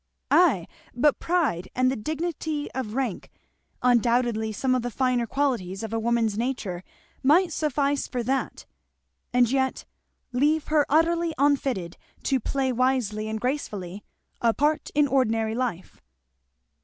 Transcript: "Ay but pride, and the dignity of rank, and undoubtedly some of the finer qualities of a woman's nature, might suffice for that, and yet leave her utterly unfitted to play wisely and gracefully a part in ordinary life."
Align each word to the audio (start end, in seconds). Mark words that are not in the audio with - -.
"Ay 0.31 0.65
but 0.95 1.19
pride, 1.19 1.69
and 1.75 1.91
the 1.91 1.95
dignity 1.95 2.71
of 2.71 2.95
rank, 2.95 3.29
and 3.83 3.97
undoubtedly 3.99 4.51
some 4.51 4.73
of 4.73 4.81
the 4.81 4.89
finer 4.89 5.27
qualities 5.27 5.83
of 5.83 5.93
a 5.93 5.99
woman's 5.99 6.39
nature, 6.39 6.83
might 7.21 7.53
suffice 7.53 8.07
for 8.07 8.23
that, 8.23 8.65
and 9.31 9.51
yet 9.51 9.85
leave 10.31 10.69
her 10.69 10.87
utterly 10.89 11.35
unfitted 11.37 11.97
to 12.23 12.39
play 12.39 12.71
wisely 12.71 13.29
and 13.29 13.39
gracefully 13.39 14.03
a 14.41 14.55
part 14.55 14.89
in 14.95 15.07
ordinary 15.07 15.53
life." 15.53 16.01